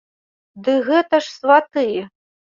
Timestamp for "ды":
0.67-0.73